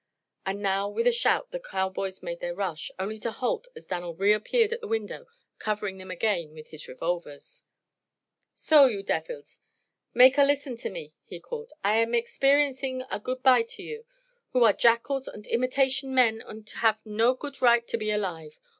And 0.47 0.63
now 0.63 0.89
with 0.89 1.05
a 1.05 1.11
shout 1.11 1.51
the 1.51 1.59
cowboys 1.59 2.23
made 2.23 2.39
their 2.39 2.55
rush, 2.55 2.89
only 2.97 3.19
to 3.19 3.29
halt 3.31 3.67
as 3.75 3.85
Dan'l 3.85 4.15
reappeared 4.15 4.73
at 4.73 4.81
the 4.81 4.87
window, 4.87 5.27
covering 5.59 5.99
them 5.99 6.09
again 6.09 6.55
with 6.55 6.69
his 6.69 6.87
revolvers. 6.87 7.65
"So, 8.55 8.85
you 8.85 9.03
defils 9.03 9.61
make 10.11 10.39
a 10.39 10.43
listen 10.43 10.75
to 10.77 10.89
me," 10.89 11.13
he 11.23 11.39
called. 11.39 11.73
"I 11.83 11.97
am 11.97 12.15
experiencing 12.15 13.03
a 13.11 13.19
goot 13.19 13.43
bye 13.43 13.61
to 13.61 13.83
you, 13.83 14.05
who 14.53 14.63
are 14.63 14.73
jackals 14.73 15.27
unt 15.27 15.45
imitation 15.45 16.15
men 16.15 16.41
unt 16.47 16.71
haf 16.77 17.05
no 17.05 17.35
goot 17.35 17.61
right 17.61 17.87
to 17.87 17.95
be 17.99 18.09
alive. 18.09 18.57